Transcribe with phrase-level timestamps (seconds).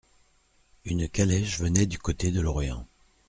[0.83, 2.87] Une calèche venait du côté de Lorient.